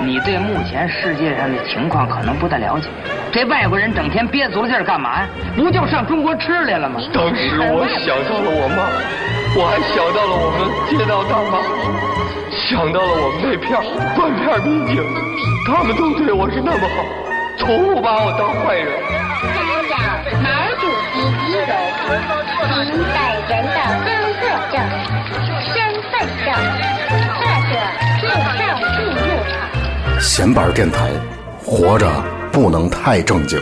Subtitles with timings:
[0.00, 2.88] 你对目前世界上的情况可能不太了解。
[3.32, 5.28] 这外国人整天憋足了劲儿干嘛呀？
[5.56, 7.00] 不就上中国吃来了吗？
[7.12, 8.88] 当时我想到了我妈，
[9.54, 11.58] 我还想到了我们街道大妈，
[12.50, 13.68] 想到了我们那片
[14.16, 15.02] 半片民警，
[15.66, 17.04] 他们都对我是那么好，
[17.58, 18.88] 从不把我当坏人。
[19.38, 19.52] 参
[19.90, 19.94] 照
[20.40, 20.48] 毛
[20.80, 21.70] 主席遗容，
[22.86, 23.18] 您本
[23.48, 23.76] 人的
[24.06, 24.08] 工
[24.40, 24.42] 作
[24.72, 24.74] 证、
[25.68, 25.76] 身
[26.08, 26.12] 份
[26.44, 26.48] 证，
[27.36, 27.76] 或者
[28.20, 28.24] 护
[28.56, 28.60] 照
[28.96, 29.27] 进入场。
[30.20, 31.12] 闲板电台，
[31.64, 32.06] 活着
[32.52, 33.58] 不能太正经。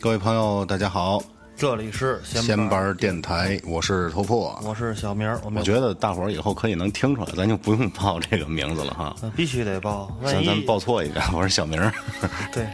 [0.00, 1.20] 各位朋友，大家好，
[1.56, 4.58] 这里是闲闲板电台，我是头破。
[4.62, 9.16] 我是小明儿，我我觉得大伙儿以后可以能听出来，咱就不用报这个名字了哈。
[9.22, 11.90] 呃必须得报，万一咱咱报错一个， 我是小明儿。
[12.52, 12.66] 对，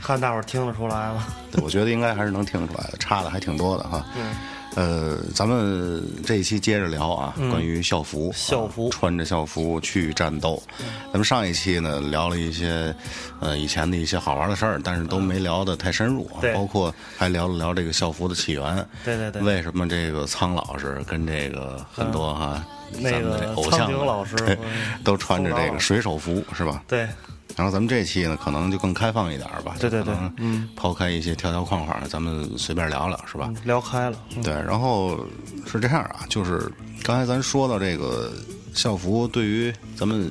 [0.00, 1.26] 看大伙儿听得出来吗？
[1.50, 4.06] 对，我觉得应该还是能听出来的，差的还挺多的哈。
[4.16, 4.36] 嗯。
[4.78, 10.62] 呃，咱们这一期接着聊啊，关于校服，校服啊穿着校服去战斗。
[11.06, 12.94] 咱们上一期呢聊了一些
[13.40, 18.86] 呃以前的一些好玩的事儿，但是都没聊得太深入包括还聊了聊这个校服的起源。
[19.04, 24.36] 对对对为什么这个苍老师跟这个很多哈、那咱们的偶像老师
[25.02, 26.84] 都穿着这个水手服是吧？
[26.86, 27.08] 对，
[27.56, 29.76] 然后咱们这期呢，可能就更开放一点儿吧。
[29.80, 33.52] 对对对嗯抛开一些条条框框，咱们随便聊聊，是吧？
[33.64, 34.18] 聊开了。
[34.36, 35.18] 嗯对，然后
[35.66, 36.70] 是这样啊，就是
[37.02, 38.32] 刚才咱说到这个
[38.74, 40.30] 校服对于咱们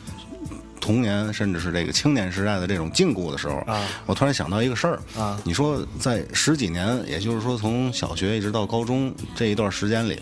[0.80, 10.18] 童年甚至是这个青年时代的这种禁锢的时候，啊我突然想到一个事儿啊你说在十几年，也就是说从小学一直到高中这一段时间里。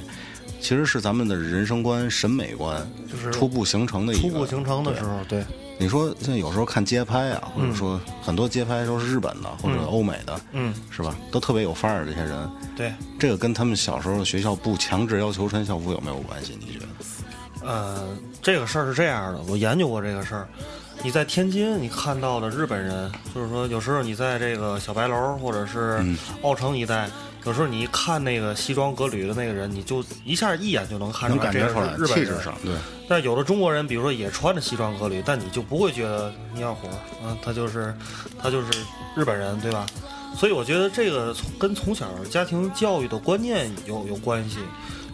[0.62, 5.46] 其实是咱们的人生观、审美观，就是初步形成的一个初步形成的时候，对，
[5.78, 11.16] 你说现在有时候看街拍啊，或者说很多街拍都是日本的或者欧美的，嗯，是吧？
[11.31, 16.58] 都特别有范儿，这些人，对，这个跟他们小时候学校不强制要求穿校服有没有关系？
[16.59, 16.86] 你觉得？
[17.68, 18.08] 呃，
[18.41, 20.47] 这个事儿是这样的，我研究过这个事儿。
[21.03, 27.09] 你在天津，你看到的日本人，就是说，有时候你在这个小白楼或者是嗯奥城一带，
[27.45, 32.44] 有时候你一看那个西装革履的那个人，你就一下一眼就能看出能感这个觉出来是日本人气质。
[32.44, 32.73] 上，对，
[33.07, 36.88] 但有的中国人，比如说也穿着西装革履，但你就不会觉得你要火
[37.23, 37.94] 啊，他就是
[38.41, 38.67] 他就是
[39.16, 39.85] 日本人，对吧？
[40.35, 44.57] 所以我觉得这个从跟从小家庭教育的观念有有关系。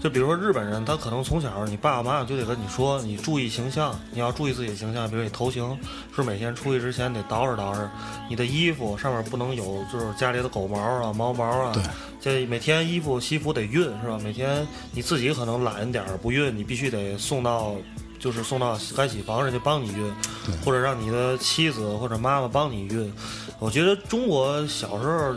[0.02, 5.08] 就比如说日本人，他可能从小你爸爸妈妈就得跟你说，你注意形象，你要注意自己的形象。
[5.10, 5.78] 比如你头型
[6.16, 7.88] 是每天出去之前得捯饬捯饬，
[8.28, 11.72] 你的衣服上面不能有就是家里的狗毛啊、猫毛啊。
[11.72, 11.84] 对，
[12.20, 14.20] 这每天衣服西服得熨是吧？
[14.24, 17.76] 每天你自己可能懒一点儿不熨，你必须得送到。
[18.22, 20.12] 就是送到干洗房，人家帮你熨，
[20.64, 23.10] 或者让你的妻子或者妈妈帮你熨。
[23.58, 25.36] 我觉得中国小时候，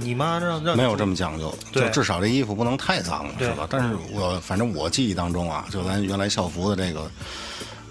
[0.00, 3.66] 你妈让让没有这么讲究，对就至少这衣服不能太脏，了是吧？
[3.70, 7.10] 但是我反正我记忆当中啊，就咱原来校服的这个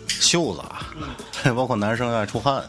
[0.07, 0.93] 袖子啊，
[1.55, 2.63] 包括男生爱出汗。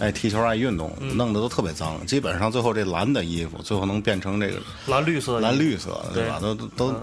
[0.00, 2.06] 爱踢球爱运动，嗯弄得都特别脏。
[2.06, 6.38] 基本上最后这蓝的衣服，最后能变成这个蓝绿色的蓝绿色的，对吧？
[6.40, 6.94] 都都都，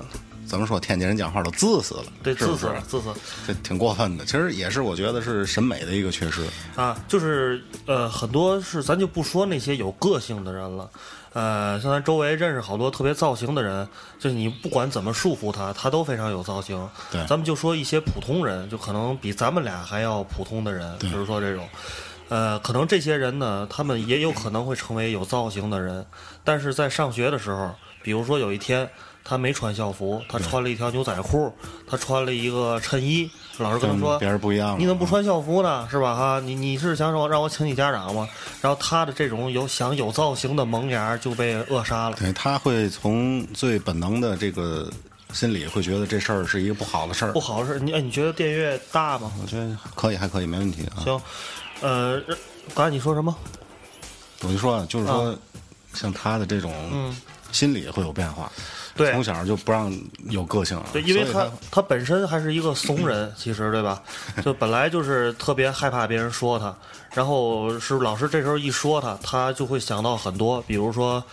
[0.48, 0.80] 怎么说？
[0.80, 3.14] 天津人讲话都自私了，对自私了，自私
[3.46, 4.26] 这挺过分的。
[4.26, 6.44] 其实也是我觉得是审美的一个缺失。
[6.76, 10.90] 啊，就是呃，很多是咱就不说那些有个性的人了。
[11.38, 13.88] 呃，像咱周围认识好多特别造型的人，
[14.18, 16.90] 就是你不管怎么束缚他，他都非常有造型。
[17.12, 21.70] 对咱们就说一些普通人，就可能比咱们俩还要普通的人，比如说这种，
[22.30, 26.04] 呃，可能这些人呢，他们也有可能会成为有造型的人，
[26.44, 27.70] 但是在上学的时候，
[28.02, 28.90] 比如说有一天
[29.28, 31.52] 他没穿校服，他穿了一条牛仔裤，
[31.86, 35.86] 他穿了一个衬衣，老师跟他说别人不一样你怎么不穿校服呢？
[35.92, 36.16] 是吧？
[36.16, 38.28] 哈，你你是想说让我请你家长吗？
[38.62, 42.16] 然后他的这种有想有造型的萌芽就被扼杀了。
[42.18, 44.90] 对，他会从最本能的这个
[45.34, 47.40] 心理会觉得这事儿是一个不好的事儿不。
[47.42, 49.30] 好事儿，你哎，你觉得电乐大吗？
[49.42, 51.04] 我觉得可以，还可以，没问题啊。
[51.04, 51.22] 行，
[51.82, 52.22] 呃，
[52.74, 53.36] 刚才你说什么？
[54.44, 55.38] 我就说，就是说，
[55.94, 56.72] 像他的这种
[57.52, 58.50] 心理会有变化。
[58.98, 59.96] 对从小就不让
[60.30, 60.86] 有个性了。
[60.92, 64.02] 对，因为他他本身还是一个怂人， 其实对吧？
[64.44, 66.76] 就本来就是特别害怕别人说他，
[67.14, 71.24] 然后是老师这时候一说他，他就会想到很多，比如说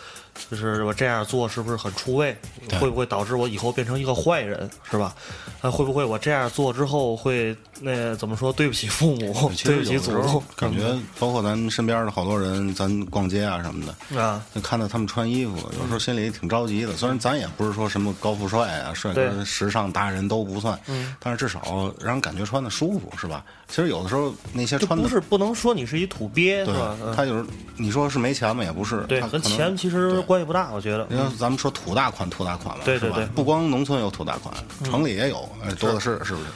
[0.51, 2.37] 就是我这样做是不是很出位？
[2.81, 5.15] 会不会导致我以后变成一个坏人，是吧？
[5.63, 10.43] 那，会不会我这样做之后会那怎么说对不起父母，对不起祖宗？
[10.57, 10.81] 感觉
[11.19, 16.97] 包括咱身边的好多人，咱逛街啊什么的，啊，就看到他们穿衣服，有时候心里挺着急的。
[16.97, 20.79] 虽然咱也不是说什么高富帅啊、帅哥、时尚达人都不算，
[21.19, 23.45] 但是至少让人感觉穿的舒服，是吧？
[23.69, 26.97] 其实有的时候那些穿的不是不能说你是一土鳖，是对吧？
[27.03, 27.47] 嗯他有时候
[27.77, 31.07] 你说是没钱嘛，也不是，对，和他可能钱其实关系不大，我觉得。
[31.09, 36.47] 你看，咱们说土大款，土大款了，是吧对对对不光农村有土大款，城里也有，呃多的是，是不是？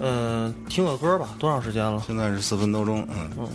[0.00, 2.02] 嗯，听个歌吧，多长时间了？
[2.06, 3.48] 现在是四分多钟，嗯嗯，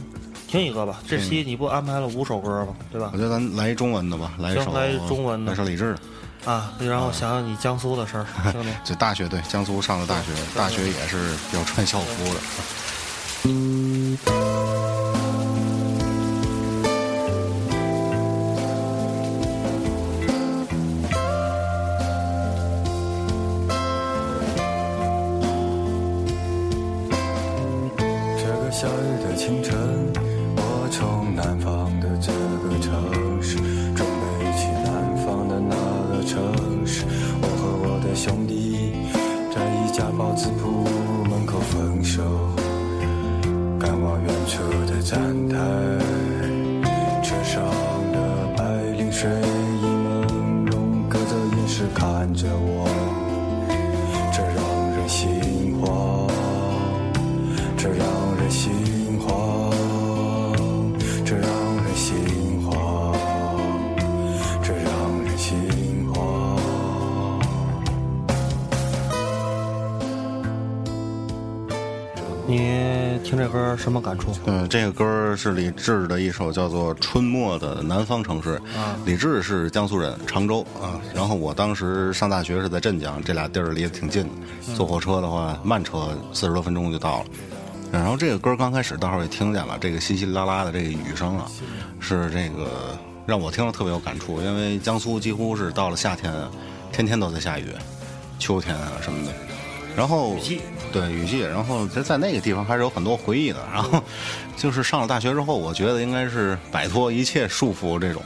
[0.48, 1.02] 听一个吧。
[1.08, 2.76] 这期你不安排了五首歌吗？
[2.92, 3.18] 对吧我？
[3.18, 6.00] 觉得咱来一中文的吧，来一首来一中文的来首李志的。
[6.52, 8.74] 啊，然后想想你江苏的事儿， 听听。
[8.86, 12.40] 就大学对江苏上的大学，大学也是要穿校服的。
[28.80, 29.76] 夏日的清晨，
[73.88, 74.34] 什么感触？
[74.48, 78.60] 嗯，这个歌是李志的一首叫做《春末的南方城市》。
[78.78, 81.00] 啊李志是江苏人，常州啊。
[81.16, 84.76] 然后我当时上大学是在镇江，这俩地儿离得挺近的。
[84.76, 87.26] 坐火车的话，慢车四十多分钟就到了。
[87.90, 91.50] 然后这个歌刚开始，大伙儿也听见了，这个稀稀拉拉的这个雨声啊，
[92.02, 96.52] 是这个让我听了特别有感触，因为江苏几乎是到了夏天啊，
[96.92, 97.68] 天天都在下雨，
[98.38, 99.32] 秋天啊什么的。
[99.98, 100.38] 然后
[100.94, 103.58] 对雨季，然后在在那个地方还是有很多回忆的。
[103.74, 104.02] 然后
[104.56, 108.22] 就是上了大学之后，我觉得应该是摆脱一切束缚这种。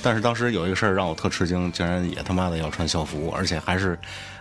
[0.00, 3.98] 但是当时有一个事儿让我特吃惊，竟然也他妈的要穿校服，而且还是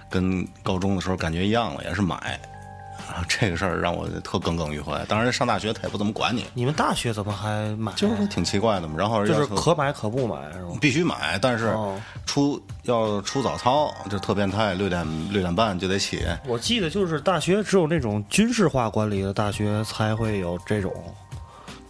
[0.07, 2.39] 跟高中的时候感觉一样了，也是买。
[3.17, 5.03] 啊，这个事儿让我特耿耿于怀。
[5.05, 7.91] 当然上大学他也不怎么管你，你们大学怎么还买？
[7.93, 8.93] 就是挺奇怪的嘛。
[8.95, 10.77] 然后就是可买可不买是吗？
[10.79, 16.23] 必须买，但是哦出要出早操就特变态，六点六点半就得起。
[16.45, 20.93] 我记得就是大学只有那种军事化管理的大学才会有这种。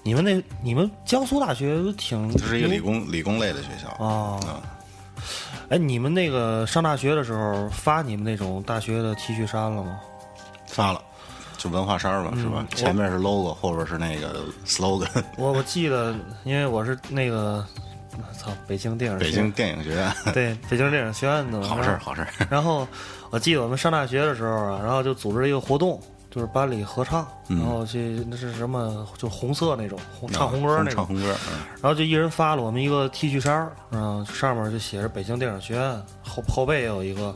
[0.04, 4.64] 你们那你们江苏大学挺这是一个理工理工类的学校哦啊
[5.68, 10.00] 哎，你们那个上大学的时候发你们那种大学的 T 恤衫了吗？
[10.66, 11.02] 发了，
[11.58, 12.58] 就文化衫儿吧，是吧？
[12.60, 15.08] 嗯前面是 logo，后边是那个 slogan。
[15.38, 17.66] 我我记得，因为我是那个，
[18.38, 22.28] 操，北京电影北京电影学院， 对北京电影学院的好事儿，好事儿。
[22.50, 22.88] 然后
[23.30, 26.00] 我记得我们上大学的时候啊，然后就组织了一个活动，
[26.30, 35.92] 就是班里合唱，嗯然后去那是什么，就红色那种，红唱红歌那种，唱红歌，嗯然后就一人发了我们一个 T 恤衫儿，嗯，上面就写着北京电影学院，
[36.24, 37.36] 后后背也有一个，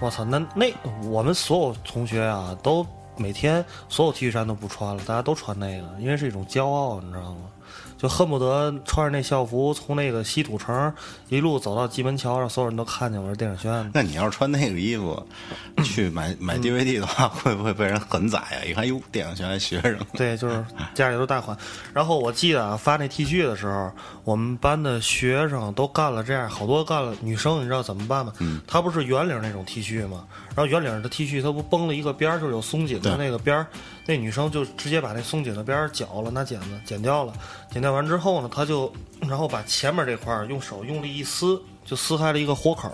[0.00, 0.72] 我操，那那
[1.08, 7.50] 我们所有同学啊，都每天所有 T 恤衫都不穿了，大家都穿那个，因为是一种骄傲，你知道吗？
[7.96, 10.92] 就恨不得穿着那校服从那个西土城
[11.28, 13.90] 一路走到蓟门桥，让所有人都看见我是电影学院的。
[13.94, 15.26] 那你要是穿那个衣服
[15.84, 18.64] 去买买 DVD 的话，会不会被人狠宰呀？
[18.66, 20.64] 一看，哟，电影学院学生，对，就是
[20.94, 21.56] 家里都大款。
[21.92, 23.90] 然后我记得啊，发那 T 恤的时候，
[24.24, 27.14] 我们班的学生都干了这样，好多干了。
[27.20, 28.32] 女生你知道怎么办吗？
[28.40, 30.24] 嗯，她不是圆领那种 T 恤吗？
[30.54, 33.66] 然后圆领的 T 恤它不绷了一个边儿，就是有松紧的那个边儿，
[34.06, 37.32] 那女生就直接把那松紧的边儿绞了，拿剪子剪掉了。
[37.70, 41.60] 剪掉完之后呢，他就然后把前面这块儿用手用力一撕。
[41.86, 42.88] 就撕开了一个豁口，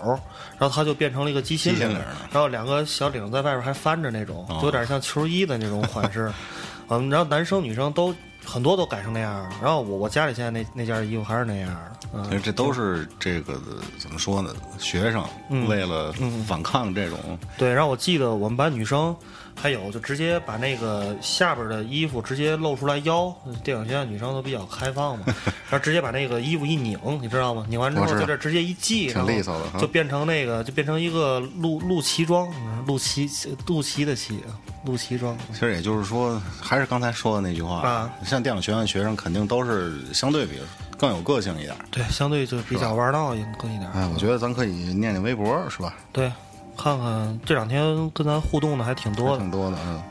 [0.59, 6.29] 然后它就变成了一个鸡心领鸡心领儿，然后两个小领在外边还翻着那种，就有点像球衣的那种款式。
[6.91, 9.49] 嗯，然后男生女生都很多都改成那样了。
[9.61, 11.91] 然后我我家里现在那那件衣服还是那样的。
[12.11, 13.57] 嗯，这都是这个
[13.97, 14.53] 怎么说呢？
[14.77, 15.23] 学生
[15.69, 16.13] 为了
[16.45, 17.17] 反抗这种，
[17.57, 17.71] 对。
[17.71, 19.15] 然后我记得我们班女生
[19.55, 25.25] 还有就直接把那个下边的衣服直接露出来腰，电影学院女生都比较开放嘛，
[25.69, 27.65] 然后直接把那个衣服一拧，你知道吗？
[27.69, 32.47] 拧完之后我知道在这直接一系，挺然后利索的哈就变成那个就变成一个露露脐装，
[32.87, 33.29] 露脐
[33.65, 34.39] 肚脐的脐，
[34.85, 35.37] 露脐装。
[35.53, 40.59] 其实也就是说，还是刚才说的那句话，啊像电影学院学生肯定都是相对比
[40.97, 41.75] 更有个性一点。
[41.89, 43.89] 对，相对就比较玩闹一更一点。
[43.91, 45.95] 哎，我觉得咱可以念念微博，是吧？
[46.11, 46.31] 对，
[46.77, 50.01] 看看这两天跟咱互动的还挺多的，挺多的，嗯，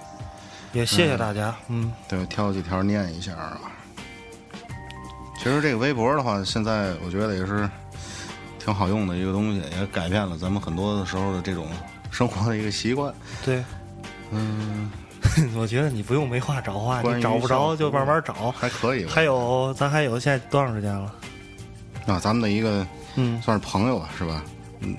[0.72, 1.54] 也谢谢大家。
[1.68, 3.60] 嗯，对，挑几条念一下啊。
[5.36, 7.68] 其实这个微博的话，现在我觉得也是
[8.58, 11.66] 挺好用的一个东西，也改变了咱们很多的时候的这种
[12.10, 13.12] 生活的一个习惯。
[13.44, 13.64] 对，
[14.30, 14.90] 嗯，
[15.56, 18.52] 我觉得你不用没话找话，你找不着就慢慢找。
[18.52, 19.12] 还可以吧。
[19.14, 21.14] 还有，咱还有现在多长时间了？
[22.06, 22.86] 啊，咱们的一个
[23.16, 24.44] 嗯算是朋友吧，是吧？
[24.80, 24.94] 嗯，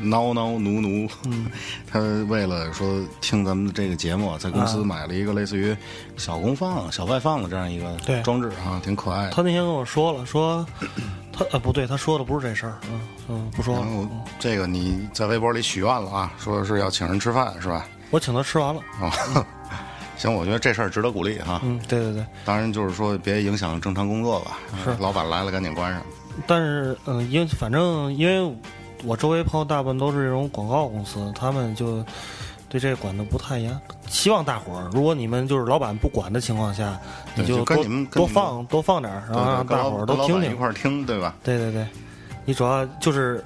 [0.00, 1.46] 挠挠奴奴，嗯，
[1.90, 1.98] 他
[2.28, 5.76] 为了说听咱们的这个节目，在公司啊买了一个类似于
[6.16, 9.30] 小功放、小外放的这样一个对装置啊，挺可爱的。
[9.30, 10.66] 他那天跟我说了，说
[11.32, 12.78] 他呃不对，他说的不是这事儿。
[12.90, 13.86] 嗯嗯，不说了
[14.38, 17.86] 这个你在微博里许愿了啊，说是要请人吃饭，是吧？
[18.10, 18.80] 我请他吃完了。
[19.00, 19.46] 啊，
[20.18, 21.60] 行，我觉得这事儿值得鼓励哈。
[21.64, 22.24] 嗯，对对对。
[22.44, 24.58] 当然就是说别影响正常工作吧。
[24.84, 26.02] 是老板来了赶紧关上。
[26.46, 28.54] 但是嗯，因为反正因为
[29.04, 32.04] 我周围朋友大部分都是这种广告公司，他们就
[32.68, 33.78] 对这个管的不太严。
[34.08, 36.98] 希望大伙儿，如果你们就是老板不管的情况下，
[37.34, 40.52] 你就跟多多放多放点儿，然后让大伙儿都听听。
[40.52, 41.34] 一块儿听，对吧？
[41.42, 41.86] 对对对，
[42.44, 43.44] 你主要就是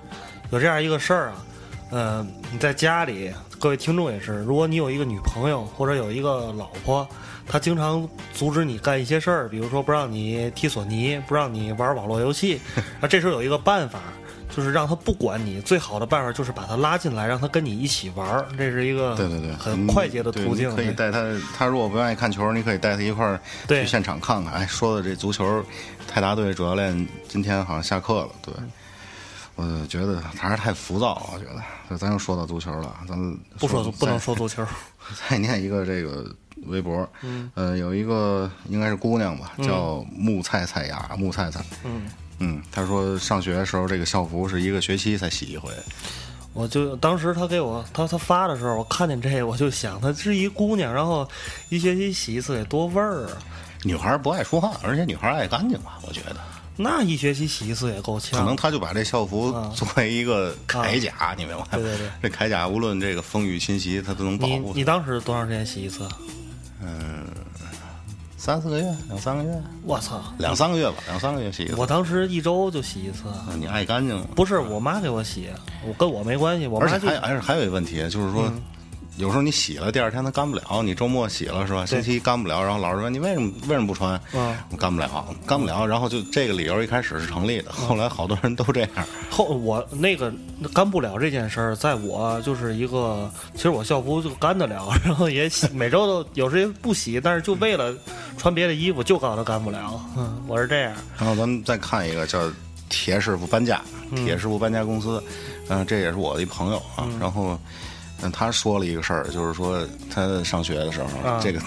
[0.51, 1.45] 有这样一个事儿啊，
[1.91, 7.07] 呃，你在家里，各位听众也是，如果你有一个女朋友或者有一个老婆，
[7.47, 12.61] 她经常阻止你干一些事儿，比如说不让你踢索尼，不让你玩网络游戏，
[13.01, 13.99] 啊，这时候有一个办法。
[14.55, 20.71] 就是让他不管你，最好的办法就是把他拉进来，让他跟你一起玩儿，这是一个对对对，很快捷的途径。
[20.73, 21.23] 你可以带他，
[21.57, 24.55] 他如果不愿意看球，你可以带他一块儿去现场看看。
[24.55, 25.65] 哎，说的这足球，
[26.07, 28.55] 泰达队主教练今天好像下课了，对。
[29.61, 31.97] 我觉得还是太浮躁，我觉得。
[31.97, 34.65] 咱又说到足球了，咱们不说不能说足球，
[35.29, 36.33] 再念一个这个
[36.67, 42.03] 微博，嗯，呃，有一个应该是姑娘吧，叫木菜菜芽，木菜菜，嗯
[42.39, 45.71] 嗯，他说上学的时候这个校服是一个学期才洗一回，
[46.53, 51.29] 我就当时他给我他他发的时候，我看见这个，我就想，她是一姑娘，然后
[51.69, 53.39] 一学期洗一次得多味儿啊！
[53.85, 56.37] 女孩儿不爱出汗，而且女孩儿爱干净吧，我觉得。
[56.81, 58.39] 那一学期洗一次也够呛。
[58.39, 61.67] 可能他就把这校服啊作为一个铠甲，你明白吗？
[61.73, 66.09] 对对对这铠甲无论这个风雨侵袭，它都能保你护你当时多长时间洗一次？
[66.81, 67.27] 嗯，
[68.39, 69.51] 三四个月，两三个月，
[69.83, 70.23] 我操！
[70.39, 71.75] 两三个月吧，两三个月洗一次。
[71.75, 74.29] 我当时一周就洗一次，那你爱干净吗？
[74.37, 75.49] 不是我妈给我洗，
[75.85, 78.51] 我跟我没关系，我妈就而且还有还有还有一个问题，就是说，
[79.19, 80.83] 有时候你洗了，第二天它干不了。
[80.83, 81.85] 你周末洗了是吧？
[81.85, 84.19] 星期一干不了，然后老师问你为什么为什么不穿？
[84.33, 85.85] 嗯干不了，干不了。
[85.85, 88.91] 然后就这个理由一开始是成立的，后来好多人都这样。
[89.29, 90.33] 后我那个
[90.73, 97.93] 干不了这件事儿，在我就是一个，其实我校服就干得了，然后也洗，每周都有时间不洗，但是就为了
[98.37, 100.01] 穿别的衣服，就告诉他干不了。
[100.17, 100.95] 嗯，我是这样。
[101.19, 102.51] 然后咱们再看一个叫
[102.89, 103.81] 铁师傅搬家，
[104.15, 105.23] 铁师傅搬家公司，
[105.69, 107.09] 嗯、这也是我的一朋友啊。
[107.21, 107.59] 然后，
[108.23, 111.61] 嗯，他说了一个事儿，就是说他上学的时候，啊这个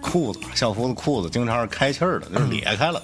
[0.00, 3.02] 裤子校服的裤子经常是开气儿的，就是裂开了。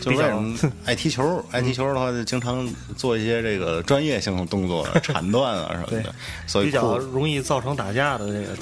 [0.00, 1.42] 就是为什么爱踢球？
[1.52, 6.14] 爱踢球的话，就经常做一些这个专业性的动作， 铲断啊什么的，
[6.46, 8.56] 所以比较，容易造成打架的这个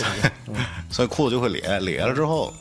[0.91, 2.53] 所以裤子就会裂，裂了之后。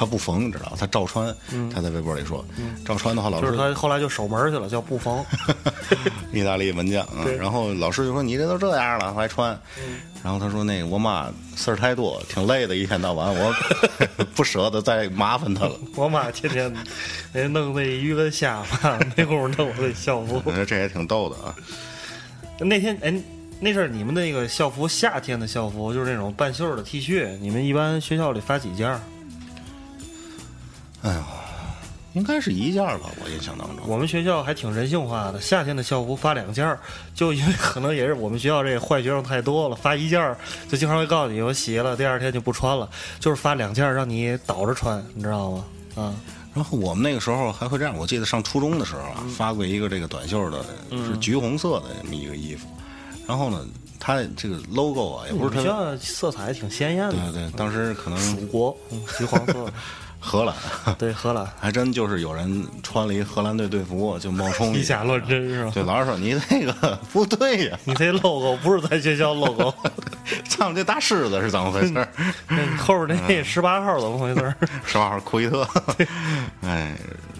[0.00, 0.72] 他不缝，你知道？
[0.78, 1.26] 他照穿。
[1.70, 2.42] 他在微博里说，
[2.86, 5.22] 照穿的话，老师就是他后来就守门去了，叫不缝。
[6.32, 9.50] 意大利门将啊，然后老师就说你这都这样了还穿，
[10.24, 13.54] 然后他说那个我妈事儿太多，挺累的，一天到晚我
[14.34, 15.74] 不舍得再麻烦他了。
[15.94, 16.74] 我妈天天
[17.34, 20.50] 得弄那鱼跟虾嘛，没工夫弄我这校服我。
[20.50, 21.54] 觉得这也挺逗的啊。
[22.58, 23.12] 那天哎，
[23.60, 28.98] 那阵儿你们那个校服，夏天的校服就是那种半袖的 T 恤，你们一般学校里发几件儿？
[31.02, 31.20] 哎呦，
[32.12, 33.86] 应该是一件儿吧，我印象当中。
[33.86, 36.78] 我们学校还挺人性化的，夏天的校服发两件儿，
[37.14, 40.36] 就因为可能也是我们学校这坏学生太多了，发一件儿
[40.68, 42.88] 就经常会告诉你我洗了，第二天就不穿了，
[43.18, 45.64] 就是发两件儿让你倒着穿，你知道吗？
[45.96, 46.14] 啊，
[46.54, 52.66] 然后我们那个时候还会这样，我记得上初中的时候啊，发过一个这个短袖的，是橘红色的这么一个衣服。
[53.26, 53.64] 然后呢，
[54.00, 59.72] 它这个 logo 啊也不是特我们学别，校色彩挺鲜艳的，对对，当时可能蜀国，嗯，橘黄色的，
[60.20, 60.54] 荷兰。
[60.98, 65.70] 对，荷兰， 还真就是有人穿了一荷兰队队服就冒充以假 乱真是吧？
[65.74, 69.72] 对，老师说你那个不对呀、你这 logo 不是咱学校 logo，
[70.44, 71.92] 上面这大狮子是怎么回事？
[72.48, 74.54] 那后边那十八号怎么回事儿？
[74.84, 75.66] 十八号库伊特，
[76.62, 76.94] 哎，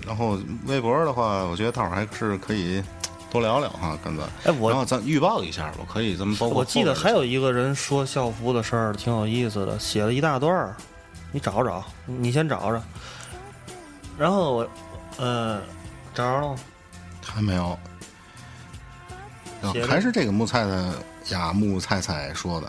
[0.07, 2.83] 然后微博的话，我觉得大伙儿还是可以
[3.31, 4.25] 多聊聊哈，跟咱。
[4.45, 10.75] 哎我然后咱预报一下吧，可以，咱们包括我记得还有一个人说校服的事儿，挺有意思的，写了一大段儿，
[11.33, 12.83] 你找找，你先找找。
[14.19, 14.69] 然后我，
[15.19, 15.61] 呃，
[16.15, 16.57] 找着了吗？
[17.25, 17.79] 还没有。
[19.87, 20.95] 还是这个木菜的
[21.29, 22.67] 雅，木菜菜说的，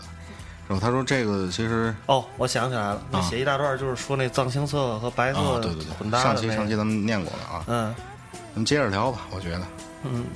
[0.68, 6.76] 然后他说这个其实哦，我想起来了，那啊写一大段就是说那藏青色和白色啊，对对对，混搭上期上期。
[6.76, 7.94] 咱们念过了啊，嗯
[8.34, 9.62] 咱们接着聊吧，我觉得
[10.04, 10.26] 嗯，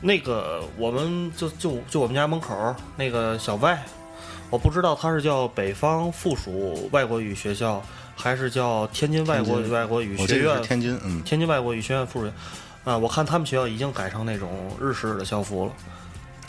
[0.00, 3.80] 那个我们就就就我们家门口那个小外，
[4.52, 7.82] 我不知道他是叫北方附属外国语学校，
[8.14, 12.32] 还是叫天津外国外国语学院天津，嗯，天津外国语学院附属学
[12.84, 15.72] 啊，我看他们学校已经改成那种日式的校服了。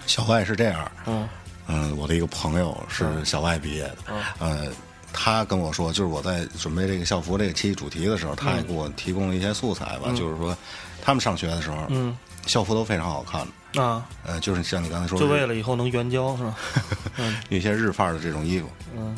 [0.06, 1.30] 小外是这样，嗯。
[1.66, 3.96] 嗯，我的一个朋友是小外毕业的，
[4.40, 4.68] 呃，
[5.14, 10.54] 他跟我说，就是我在准备这个校服这个期主题的时候，他也给我提供了一些素材吧，就是说
[11.02, 12.18] 他们上学的时候，嗯。
[12.46, 16.56] 校服都非常好看的，啊，呃，就是像你刚才说的，就为了以后能援交是吧？
[17.50, 19.16] 有些日范儿的这种衣服，嗯，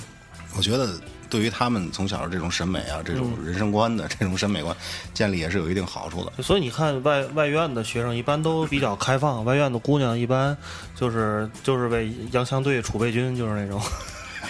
[0.55, 0.89] 我觉得
[1.29, 4.75] 对于他们从小这种审美啊，这种人生观的这种审美观
[5.13, 6.43] 建立也是有一定好处的。
[6.43, 10.55] 所以你看外外院的学生一般都比较开放，外院的姑娘一般
[10.95, 13.81] 就是就是为洋枪队储备军，就是那种。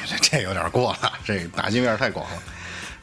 [0.08, 2.38] 这 这有点过了，这打击面太广了。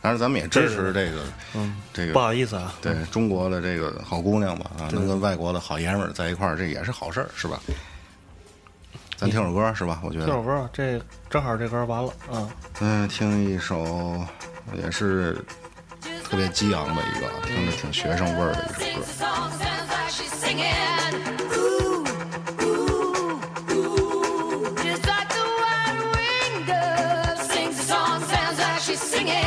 [0.03, 1.23] 当然，咱们也支持这个，
[1.55, 7.61] 嗯，这个不好意思啊，对中国的这个好姑娘吧，啊，能跟外国的好爷们儿在一块儿，这也是好事儿，是吧？
[9.17, 10.01] 咱听首歌是吧？
[10.03, 14.21] 我觉得，这首歌这正好这歌完了啊，嗯，听一首
[14.75, 15.35] 也是
[16.25, 19.07] 特别激昂的一个，听着挺学生味儿的一首歌。
[29.25, 29.42] 嗯，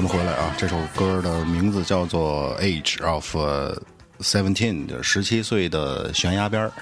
[0.00, 3.36] 咱们回来啊，这首歌的名字叫做《Age of
[4.18, 6.72] Seventeen》，十七岁的悬崖边儿。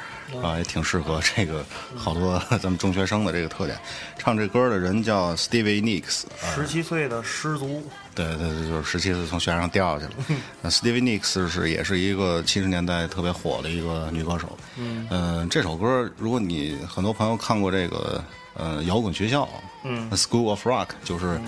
[0.40, 1.64] 啊，也挺适合这个
[1.96, 3.76] 好多 咱们中学生的这个特点。
[4.18, 7.82] 唱这歌的人叫 Stevie Nicks，啊，十七岁的失足，
[8.14, 10.40] 对对对，就是十七岁从悬崖上掉下去了。
[10.62, 14.56] 那 Stevie Nicks 是也是一个七十年代特别火的一个女歌手。
[14.76, 18.22] 嗯，这首歌如果你很多朋友看过这个
[18.54, 19.48] 呃摇滚学校，
[19.82, 21.40] 嗯，School of Rock 就是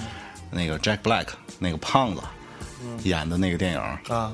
[0.50, 1.26] 那个 Jack Black
[1.58, 2.20] 那个胖子
[3.02, 3.80] 演的那个电影，
[4.14, 4.32] 啊，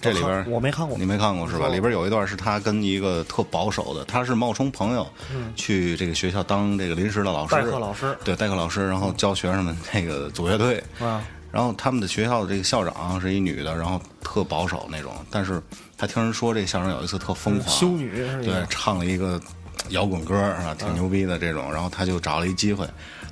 [0.00, 1.68] 这里边我没看过你没看过是吧？
[1.68, 5.06] 里边有一段是他跟一个特保守的，他是冒充朋友
[5.54, 10.82] 去这个学校当这个临时的老师，代课老师对代课老师，然后教学生们那个组乐队。
[11.00, 15.60] 啊，然后他们的学校的这个校长是一女的，然后特保守那种，但是
[15.98, 19.40] 他听人说这校长有一次特疯狂，修女是对，唱了一个
[19.88, 22.88] 摇滚歌啊，挺牛逼的这种，然后他就找了一机会。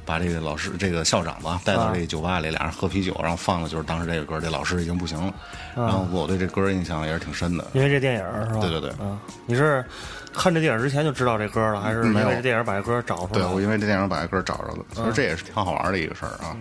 [0.09, 5.35] 把这个老师，这个校长吧，带到这个酒吧里，俩人喝啤酒，然后放的就是当时这个歌，这老师已经不行了。
[5.77, 7.66] 然后我对这歌印象也是挺深的。
[7.75, 8.61] 因为这电影是吧？
[8.62, 9.85] 对对对啊，你是
[10.33, 16.57] 看这电影之前就知道这歌了，还是没有因为这电影把这歌找出来对，我因为这电影把这歌找着了，其实这也是挺好玩的一个事儿啊。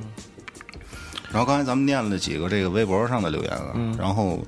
[1.31, 4.39] 然后刚才咱们念了几个这个微博上的留言啊，然后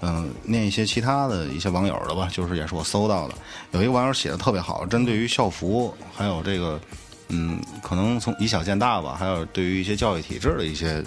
[0.00, 3.34] 嗯、念一些其他的一些网友的吧，就是也是我搜到的，
[3.70, 6.80] 有一个网友写的特别好，针对于校服还有这个
[7.28, 11.02] 嗯，可能从以小见大吧，还有对于一些教育体制的一些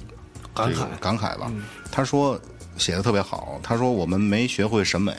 [0.54, 1.52] 感慨感慨吧。
[1.92, 2.40] 他说
[2.78, 5.14] 写的特别好，他说我们没学会审美，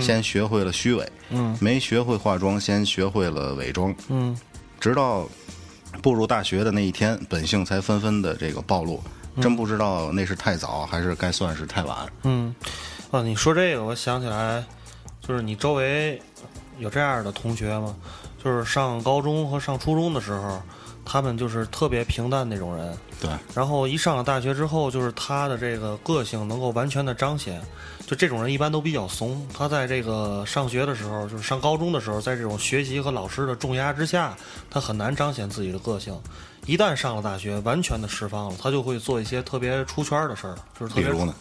[0.00, 4.36] 先学会了虚伪，嗯没学会化妆，先学会了伪装，嗯
[4.80, 5.28] 直到
[6.02, 9.02] 步入大学的那一天，本性才纷纷的这个暴露。
[9.38, 12.10] 真不知道那是太早还是该算是太晚。
[12.22, 12.54] 嗯，
[13.10, 14.64] 哦，你说这个，我想起来，
[15.20, 16.18] 就是你周围
[16.78, 17.94] 有这样的同学吗？
[18.46, 20.62] 就是上高中和上初中的时候，
[21.04, 27.60] 他们就是特别平淡那种人，对，然后一上了大学之后，就是他的这个个性能够完全的彰显。
[28.06, 34.36] 就这种人一般都比较怂，他在这个上学的时候，就是上高中的时候，在这种学习和老师的重压之下，
[34.70, 36.16] 他很难彰显自己的个性。
[36.66, 41.34] 一旦上了大学，完全的释放了，他就会做一些特别出圈的事儿，就是特别比如呢？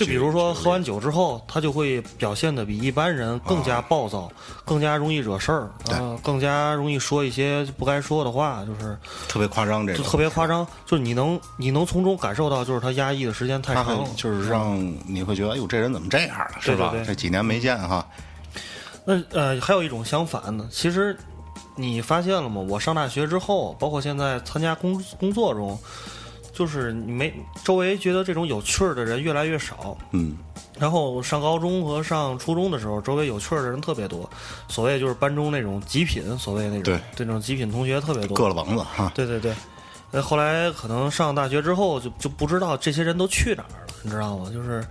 [0.00, 4.32] 就比如说喝完酒之后，他就会表现的比一般人更加暴躁，
[4.64, 8.96] 更加容易惹事儿，啊，更加容易说一些不该说的话，就是
[9.28, 17.04] 特别夸张，这个就特别夸张，就是你能你能从中感受到，就是他压抑的时间太长了，就是让你会觉得，哎呦，这人怎么这样了，是吧对对？
[17.04, 18.06] 对这几年没见哈，
[19.04, 21.14] 那呃，还有一种相反的，其实
[21.76, 22.60] 你发现了吗？
[22.60, 25.78] 我上大学之后，包括现在参加工工作中，
[26.60, 27.32] 就是你没
[27.64, 29.96] 周围觉得这种有趣儿的人越来越少。
[30.10, 30.36] 嗯，
[30.78, 34.28] 然后上高中和上初中的时候，周围有趣儿的人特别多，
[34.68, 38.36] 所谓就是班中那种极品，所谓那种对那种极品同学特别多。
[38.36, 39.10] 硌了膀子哈。
[39.14, 39.54] 对对对，
[40.10, 44.50] 呃，后来可能上大学之后就就不知道这些人都去哪儿了，你知道吗？
[44.52, 44.84] 就是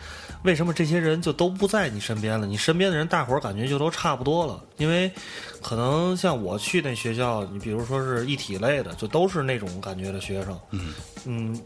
[0.44, 2.46] 为什么这些人就都不在你身边了？
[2.46, 5.12] 你身边的人，大伙儿感觉就都差不多了，因为
[5.62, 10.60] 可能像我去那学校，你比如说是一体类的，就都是那种感觉的学生。
[10.72, 10.94] 嗯
[11.26, 11.62] 嗯，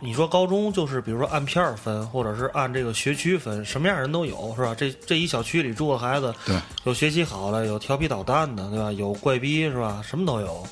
[0.00, 4.74] 你说高中就是比如说按片儿分，或者是按这个学区分，什么样人都有，是吧？
[4.74, 8.90] 这这一小区里住的孩子，对，有学习好的，有调皮捣蛋的，对吧？
[8.92, 10.02] 有怪逼，是吧？
[10.04, 10.66] 什么都有。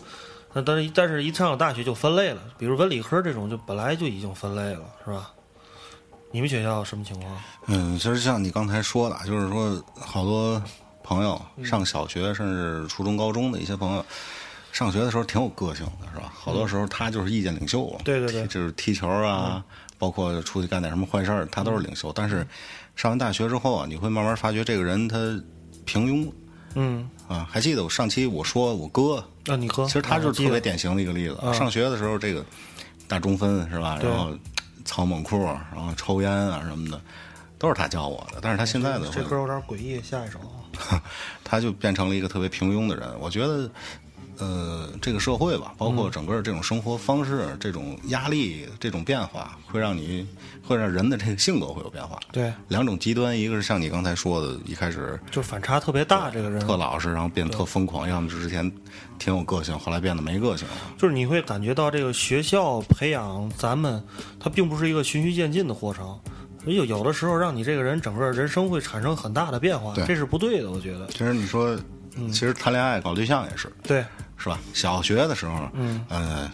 [0.52, 5.30] 那但是但是一上了大学就分类了，比如文理科这种就本来就已经分类了，是吧？
[6.34, 7.32] 你们学校什么情况？
[7.66, 10.60] 嗯，其实像你刚才说的，就是说好多
[11.00, 14.04] 朋友上小学甚至初中、高中的一些朋友，
[14.72, 16.32] 上学的时候挺有个性的，是吧？
[16.34, 19.64] 好多时候他就是意见领袖啊，对对对就是踢球啊，
[19.96, 22.12] 包括出去干点什么坏事儿，他都是领袖。
[22.12, 22.44] 但是
[22.96, 25.16] 上完大学之后啊，你会慢慢发觉这个人他
[25.84, 26.28] 平庸
[26.74, 27.46] 嗯，啊。
[27.48, 31.38] 还记得我上期我说我哥，那你哥，其实他就是特别典型的一个例子。
[31.44, 32.44] 嗯上学的时候，这个
[33.06, 33.96] 大中分是吧？
[34.02, 34.36] 然后
[34.84, 37.00] 操猛裤，然后抽烟啊什么的，
[37.58, 38.38] 都是他教我的。
[38.42, 41.00] 但是他现在的，这歌有点诡异，下一首啊。
[41.44, 43.08] 他就变成了一个特别平庸的人。
[43.20, 43.70] 我觉得，
[44.38, 50.26] 呃，这个社会吧，包嗯括整个这种生活方式、这种压力、这种变化，会让你
[50.66, 52.18] 会让人的这个性格会有变化。
[52.32, 58.70] 对，两种极端，一个是像你刚才说的，一开始就反差特别大，这个人特老实，然后变得特疯狂；要么之前
[59.18, 60.74] 挺有个性，后来变得没个性了。
[60.98, 64.02] 就是你会感觉到这个学校培养咱们，
[64.40, 66.18] 它并不是一个循序渐进的过程，
[66.66, 71.06] 有有的时候让你这个人整个人生会产生很大的变化，对这是不对的，我觉得。
[71.08, 71.78] 其实你说，
[72.16, 74.04] 嗯其实谈恋爱、搞对象也是，对，
[74.44, 74.58] 是吧？
[74.74, 76.50] 小学的时候，嗯呃，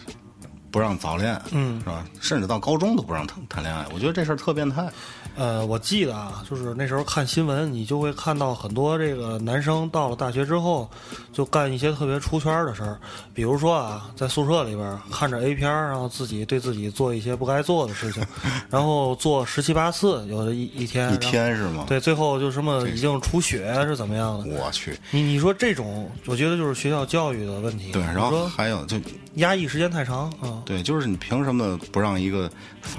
[0.71, 2.05] 不让早恋，嗯是吧？
[2.19, 4.87] 甚至到高中都不让谈谈恋爱，我觉得这事儿特变态。
[5.35, 10.89] 呃，我记得啊，就是那时候看新闻，你就会看到很多这个男生到了大学之后，
[11.31, 12.99] 就干一些特别出圈的事儿，
[13.33, 18.21] 比如说啊，在宿舍里边看着 A 片，然后自己对自己做一些不该做的事情，
[18.69, 21.85] 然后做十七八次，有的一一天，一天是吗？
[21.87, 24.53] 对，最后就什么已经出血是怎么样的？
[24.61, 27.93] 我去，你你说这种，我觉得就是学校教育的问题。
[27.93, 28.97] 对，然后说还有就
[29.35, 30.60] 压抑时间太长啊。
[30.65, 32.49] 对，就是你凭什么不让一个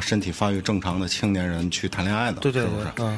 [0.00, 2.38] 身体发育正常的青年人去谈恋爱呢？
[2.40, 3.16] 对对是不是？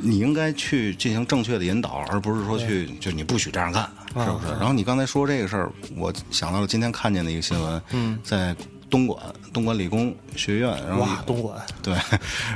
[0.00, 4.52] 你应该去进行正确的引导，而不是说去就你不许这样干，是不是？
[4.52, 8.54] 然后你刚才说这个事儿，我想到了今天看见的一个新闻，嗯，在
[8.90, 9.18] 东莞
[9.52, 11.60] 东莞理工学院，然后哇，东莞。
[11.82, 11.94] 对，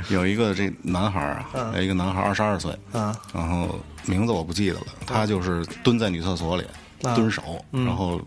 [0.09, 1.73] 有一个这男孩儿啊，嗯。
[1.75, 6.63] 有一个男孩二十二岁，嗯，然后名字我不记得了，他就是蹲在女厕所里
[7.03, 7.85] 啊蹲守，嗯。
[7.85, 8.19] 然后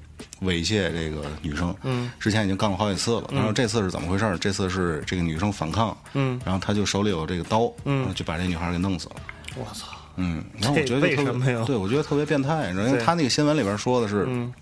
[0.43, 1.75] 猥亵这个女生。
[1.83, 4.39] 嗯，之前已经干过好几次了，然后这次是怎么回事儿？
[4.39, 6.41] 这次是这个女生反抗，嗯。
[6.45, 7.99] 然后他就手里有这个刀，嗯。
[8.01, 9.17] 然后就把这女孩给弄死了。
[9.57, 14.53] 我操，嗯，然后我觉得就特别，对我觉得特别变态，因为他那个新闻里边说的是，嗯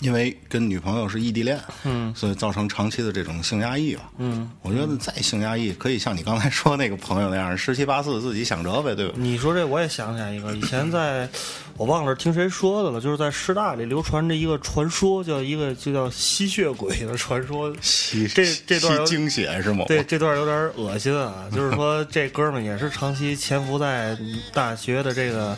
[0.00, 4.10] 因为跟女朋友是异地恋，嗯所以造成长期的这种性压抑吧。
[4.18, 9.14] 嗯，我觉得再性压抑，可以像你刚才说那个朋友那样，十七八岁自己想着呗，对吧？
[9.16, 11.28] 你说这我也想起来一个，以前在
[11.76, 17.74] 我忘了听谁说的了，就是在师大里流传着一个传说，叫一个就叫吸血鬼的传说。
[17.80, 19.84] 吸这这段有吸精血是吗？
[19.88, 24.16] 对，这段有点恶心啊，就是说这哥们儿也是长期潜伏在
[24.52, 25.56] 大学的这个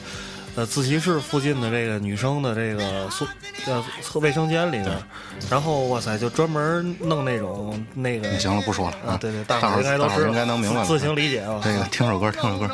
[0.59, 3.25] 呃自习室附近的这个女生的这个宿
[3.67, 4.91] 呃厕卫生间里面，
[5.49, 10.85] 然后哇塞，就专门弄那种那个行了，不说了啊，对对，大大伙儿应该都知道，大伙儿应该能明白。
[10.85, 11.61] 自行理解啊。
[11.63, 12.69] 这个听首歌，听首歌。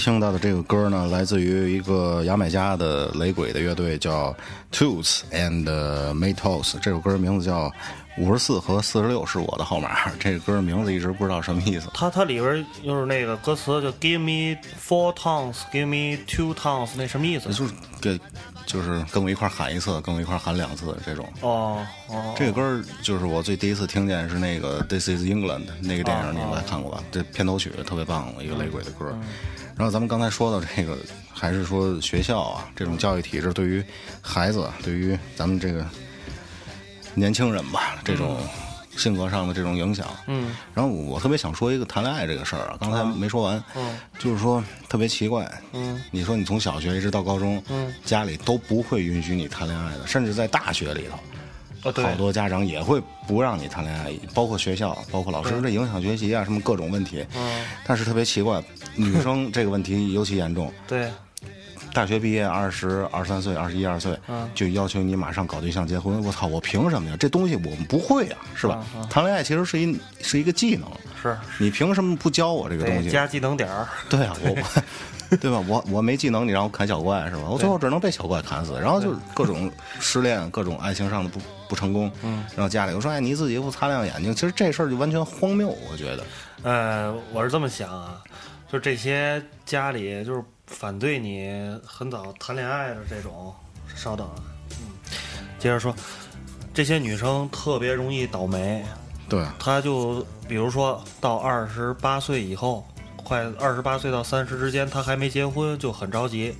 [0.00, 4.34] 听到的这个歌呢，来自于一个牙买加的雷鬼的乐队，叫
[4.72, 5.64] Toots and
[6.14, 6.80] Maytos。
[6.80, 7.68] 这首歌名字叫
[8.16, 10.08] 《五十四和四十六是我的号码》。
[10.18, 11.88] 这个歌名字一直不知道什么意思。
[11.92, 17.50] 它它里边就是那个歌词就 Give me four tons, give me two tons，那什么意思？
[17.52, 18.18] 就是给，
[18.64, 21.30] 就是跟我一块儿喊一次，跟我一块儿喊两次这种。
[21.42, 27.04] 哦哦，这个歌儿就是我最第一次听见是那个《This Is England》那个电影，你们还看过吧？
[27.12, 29.14] 这片头曲特别棒，一个雷鬼的歌儿。
[29.80, 30.94] 然后咱们刚才说到这个，
[31.32, 33.82] 还是说学校啊这种教育体制对于
[34.20, 35.82] 孩子，对于咱们这个
[37.14, 38.36] 年轻人吧，这种
[38.98, 40.06] 性格上的这种影响。
[40.26, 51.18] 嗯然后我特别想说一个谈恋爱这个事儿啊，刚才没说完，嗯就是说特别奇怪，嗯你说你从小学一直到高中，嗯家里都不会允许你谈恋爱的，甚至在大学里头。
[51.82, 57.24] 好多家长也会不让你谈恋爱，包括学校，包括老师，这影响学习啊，什么各种问题。
[57.36, 58.62] 嗯但是特别奇怪，
[58.94, 60.72] 女生这个问题尤其严重。
[60.86, 61.10] 对
[61.92, 66.22] 大学毕业二十二三岁、二十一二岁，嗯就要求你马上搞对象结婚。
[66.22, 67.16] 我操，我凭什么呀？
[67.18, 68.84] 这东西我们不会啊，是吧？
[68.94, 70.88] 嗯嗯谈恋爱其实是一是一个技能，
[71.20, 73.10] 是你凭什么不教我这个东西？
[73.10, 73.88] 加技能点儿。
[74.08, 75.64] 对啊，我我 对吧？
[75.66, 77.42] 我我没技能，你让我砍小怪是吧？
[77.48, 81.40] 我最后只能被小怪砍死，然后就各种失恋，各种爱情上的不
[81.70, 82.10] 不成功。
[82.22, 86.24] 嗯，然后家里又说：“哎，你自己不擦亮眼睛。”其实这事儿就完全荒谬，我觉得。
[86.64, 88.20] 呃，我是这么想啊，
[88.70, 91.48] 就这些家里就是反对你
[91.86, 93.54] 很早谈恋爱的这种，
[93.94, 94.34] 稍等啊，
[94.72, 95.94] 嗯，接着说，
[96.74, 98.84] 这些女生特别容易倒霉，
[99.28, 102.84] 对，她就比如说到二十八岁以后，
[103.16, 106.54] 快二十八岁到三十之间，她还没结婚就很着急。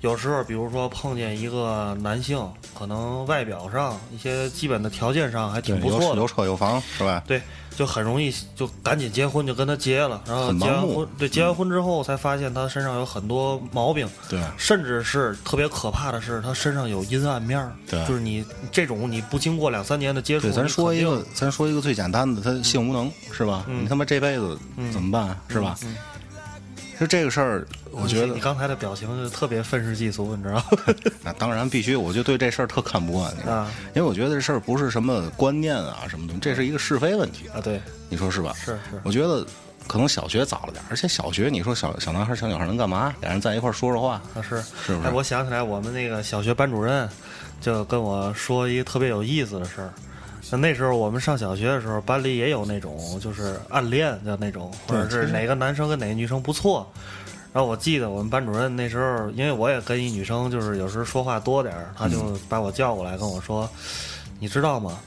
[0.00, 2.38] 有时候，比如说碰见一个男性，
[2.78, 7.22] 可能外表上一些基本的条件上还挺，不错的有有，车有房是吧？
[7.26, 7.42] 对，
[7.74, 23.64] 就很容易就赶紧结婚，就跟他结了，然后结完婚，对，结完婚之后才发现他身上有很多毛病，对甚至是特别可怕的是，他身上有阴暗面儿对就是你这种你不经过两三年的接触，对，咱说一个，咱说一个最简单的，他性无能是吧？
[23.66, 24.56] 嗯你他妈这辈子
[24.92, 25.76] 怎么办是吧？
[25.82, 25.96] 嗯
[26.98, 30.64] 就这个事儿，我觉得你刚才的表情就特别愤世嫉俗，你知道吗？
[31.22, 38.52] 那，当然必须，我就对这事儿特看不惯，你知道吗啊因为我觉得这事儿不是什么观念啊什么东西，这是一个是非问题，啊，对，你说是吧？
[38.54, 39.46] 是是，我觉得
[39.86, 43.14] 可能小学早了点儿，而且小学你说小小男孩小女孩能干嘛？
[43.20, 47.08] 俩人在一块儿说说话，啊是是不是哎，我想起来，我们那个小学班主任
[47.60, 49.92] 就跟我说一个特别有意思的事儿。
[50.50, 56.90] 那那时候我们上小学的时候，班里也有那种就是暗恋的那种，或者是哪个男生跟哪个女生不错。
[57.52, 63.68] 然后我记得我们班主任那时候，因为我也跟一女生就是有时候说话多点儿，他就把我叫过来跟我说
[64.38, 64.98] ：“你知道吗？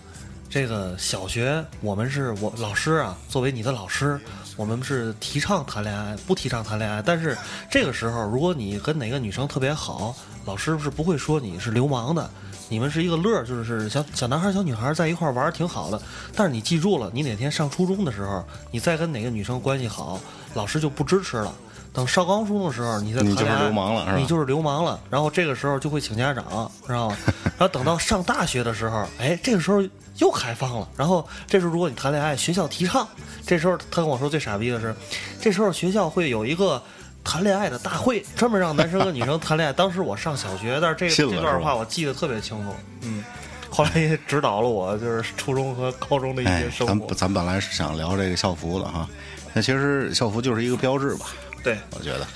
[0.50, 4.20] 这个小学我们是我老师啊，作为你的老师，
[4.58, 7.02] 我们是提倡谈恋爱，不提倡谈恋爱。
[7.02, 7.38] 但是
[7.70, 12.30] 这个时候，如果你跟哪个女生特别好，老师是不会说你是流氓的。
[12.72, 16.02] 你们是一个乐儿，就是小小男孩儿、小女孩儿在一块玩儿挺好的。
[16.34, 20.18] 但是你记住了，你哪天上初中的时候，你再跟哪个女生关系好，
[20.54, 21.54] 老师就不支持了。
[21.92, 24.98] 等上高中的时候，你再你就是谈恋爱流氓了是吧你就是流氓了。
[25.10, 27.18] 然后这个时候就会请家长，知道吗？
[27.44, 29.84] 然后等到上大学的时候，哎，这个时候
[30.20, 30.88] 又开放了。
[30.96, 33.06] 然后这时候如果你谈恋爱，学校提倡。
[33.46, 34.96] 这时候他跟我说最傻逼的是，
[35.42, 36.82] 这时候学校会有一个。
[37.24, 39.74] 谈恋爱的大会， 专门让男生和女生谈恋爱。
[39.74, 42.74] 当时我上小学，但是这这段话我记得特别清楚。
[43.02, 43.24] 嗯，
[43.70, 47.08] 后来也指导了我，就是初中和高中的一哎些，生活。
[47.08, 49.08] 咱咱本来是想聊这个校服的哈，
[49.54, 51.28] 那其实校服就是一个标志吧，
[51.64, 52.28] 对，我觉得。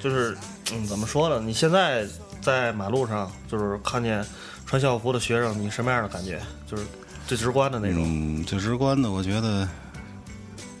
[0.00, 0.36] 就是
[0.72, 1.40] 嗯，怎么说呢？
[1.40, 2.06] 你现在
[2.42, 4.24] 在马路上，就是看见
[4.66, 6.38] 穿校服的学生，你什么样的感觉？
[6.70, 6.84] 就是
[7.26, 9.66] 最直观的那种，嗯，最直观的，我觉得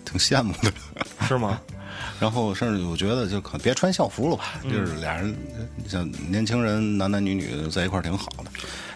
[0.04, 0.70] 挺羡慕的。
[1.26, 1.58] 是吗？
[2.20, 5.36] 然后甚至我觉得就可别穿校服了吧，嗯就是俩人
[5.88, 8.50] 像年轻人男男女女在一块儿挺好的，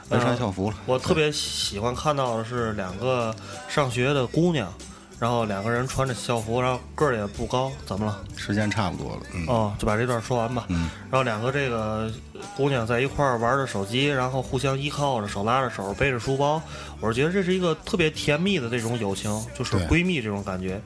[0.08, 0.76] 别穿校服了。
[0.86, 3.34] 我特别喜欢看到的是两个
[3.68, 4.72] 上学的姑娘，
[5.18, 8.18] 然后两个人穿着校服，然后个儿也不高，怎么了？
[8.36, 10.64] 时间差不多了，嗯，哦，就把这段说完吧。
[10.68, 12.10] 嗯然后两个这个
[12.56, 16.62] 姑娘在一块儿玩着手机，然后互相依靠着，手拉着手，背着书包。
[17.00, 20.80] 我是觉得这是一个特别甜蜜的这种友情，就是闺蜜这种感觉。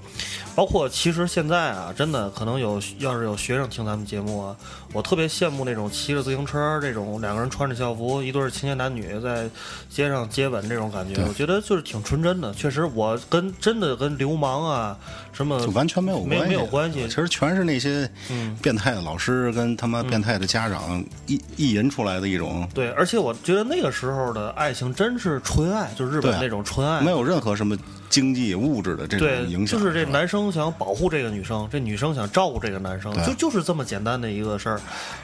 [0.55, 4.55] 包括其实现在啊，真的可能有要是有学生听咱们节目啊，
[4.93, 9.49] 我特别羡慕那种骑着自行车这种两个人穿着校服，一对儿青年男女在
[9.89, 12.53] 街上接吻这种感觉，我觉得就是挺纯真的。
[12.53, 14.99] 确实，我跟真的跟流氓啊
[15.33, 27.01] 什么就完全没有没关系，没有关系其实全是那些嗯变态的老师跟他妈变态的家长意意淫出来的一种，对，而且我觉得那个时候的爱情真是纯爱，就是日本那种纯爱。
[27.01, 27.77] 没有任何什么
[28.09, 29.79] 经济物质的这种，影响。
[29.79, 34.81] 就是这男生想保护这个女生，这女生想照顾这个男生，就就是这么简单的一个事儿，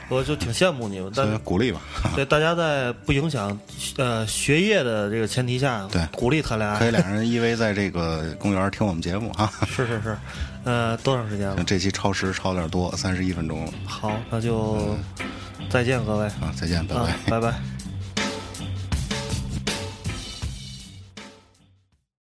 [0.09, 1.11] 我就挺羡慕你们。
[1.15, 1.81] 但鼓励吧，
[2.15, 3.57] 对大家在不影响
[3.97, 6.79] 呃学业的这个前提下，对鼓励谈恋爱。
[6.79, 9.51] 可以 两人依偎在这个公园听我们节目啊。
[9.67, 10.17] 是是是，
[10.63, 11.63] 呃，多长时间了？
[11.63, 14.97] 这期超时超点多，三十一分钟了好，那就
[15.69, 16.51] 再见各位啊！
[16.55, 17.78] 再见，拜啊拜。，拜拜。